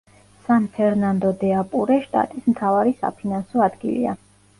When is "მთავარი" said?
2.53-2.95